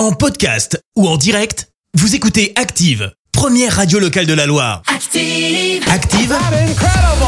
[0.00, 4.80] En podcast ou en direct, vous écoutez Active, première radio locale de la Loire.
[4.86, 5.84] Active.
[5.92, 6.34] Active,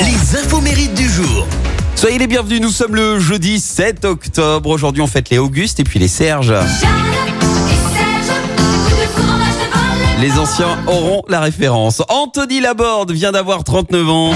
[0.00, 1.46] les infos mérites du jour.
[1.94, 4.68] Soyez les bienvenus, nous sommes le jeudi 7 octobre.
[4.68, 6.52] Aujourd'hui, on fête les Augustes et puis les Serges.
[10.20, 12.02] Les anciens auront la référence.
[12.08, 14.34] Anthony Laborde vient d'avoir 39 ans.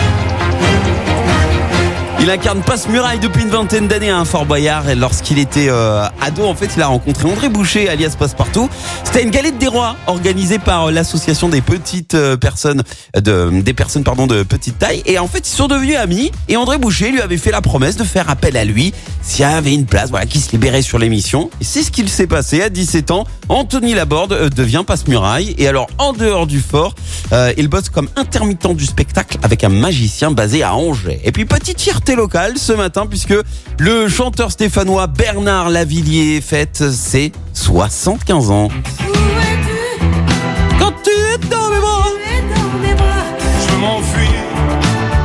[2.23, 6.05] Il incarne Passe-Muraille depuis une vingtaine d'années à un Fort Boyard et lorsqu'il était euh,
[6.21, 8.69] ado, en fait, il a rencontré André Boucher, alias Passepartout.
[9.05, 12.83] C'était une galette des rois organisée par euh, l'association des petites euh, personnes,
[13.15, 15.03] de, des personnes pardon de petite taille.
[15.07, 16.31] Et en fait, ils sont devenus amis.
[16.49, 19.45] Et André Boucher lui avait fait la promesse de faire appel à lui s'il y
[19.45, 21.51] avait une place, voilà, qui se libérait sur l'émission.
[21.61, 23.25] C'est ce qu'il s'est passé à 17 ans.
[23.49, 25.55] Anthony Laborde euh, devient Passe-Muraille.
[25.59, 26.95] Et alors, en dehors du fort,
[27.33, 31.21] euh, il bosse comme intermittent du spectacle avec un magicien basé à Angers.
[31.25, 33.35] Et puis, petite fierté locale ce matin, puisque
[33.79, 38.69] le chanteur stéphanois Bernard Lavillier fête ses 75 ans.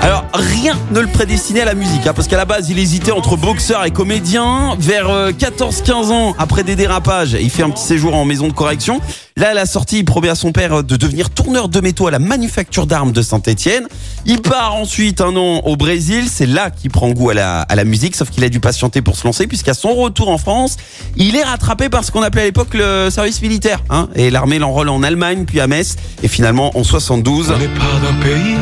[0.05, 3.11] Alors, rien ne le prédestinait à la musique, hein, parce qu'à la base, il hésitait
[3.11, 4.75] entre boxeur et comédien.
[4.77, 8.53] Vers euh, 14-15 ans, après des dérapages, il fait un petit séjour en maison de
[8.53, 9.01] correction.
[9.35, 12.11] Là, à la sortie, il promet à son père de devenir tourneur de métaux à
[12.11, 13.87] la manufacture d'armes de Saint-Etienne.
[14.27, 16.25] Il part ensuite un an au Brésil.
[16.31, 19.01] C'est là qu'il prend goût à la, à la musique, sauf qu'il a dû patienter
[19.01, 20.77] pour se lancer, puisqu'à son retour en France,
[21.17, 23.79] il est rattrapé par ce qu'on appelait à l'époque le service militaire.
[23.89, 27.49] Hein, et l'armée l'enrôle en Allemagne, puis à Metz, et finalement en 72.
[27.49, 28.55] On n'est pas d'un pays,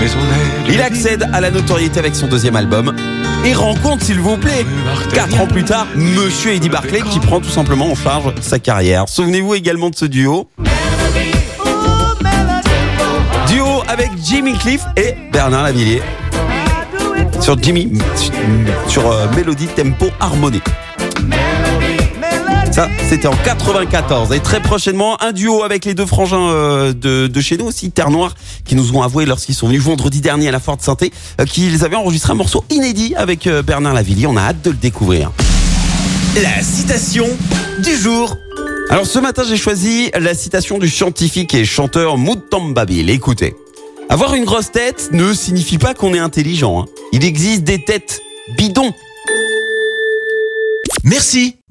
[0.00, 0.72] mais on est.
[0.74, 2.94] Il accède à la notoriété avec son deuxième album
[3.44, 4.64] et rencontre, s'il vous plaît,
[5.12, 9.08] quatre ans plus tard, Monsieur Eddie Barclay qui prend tout simplement en charge sa carrière.
[9.08, 10.48] Souvenez-vous également de ce duo.
[13.48, 16.02] Duo avec Jimmy Cliff et Bernard Lavillier.
[17.40, 17.92] Sur Jimmy,
[18.86, 20.60] sur euh, mélodie, tempo, harmonie.
[22.72, 24.32] Ça, c'était en 94.
[24.32, 27.90] Et très prochainement, un duo avec les deux frangins euh, de, de chez nous aussi,
[27.90, 31.12] Terre Noire, qui nous ont avoué lorsqu'ils sont venus vendredi dernier à la Forte Synthé,
[31.40, 34.28] euh, qu'ils avaient enregistré un morceau inédit avec euh, Bernard Lavillier.
[34.28, 35.32] On a hâte de le découvrir.
[36.40, 37.26] La citation
[37.82, 38.36] du jour.
[38.88, 43.10] Alors ce matin, j'ai choisi la citation du scientifique et chanteur Mutambabil.
[43.10, 43.56] Écoutez.
[44.08, 46.82] Avoir une grosse tête ne signifie pas qu'on est intelligent.
[46.82, 46.84] hein.
[47.12, 48.20] Il existe des têtes
[48.56, 48.92] bidons.
[51.04, 51.56] Merci,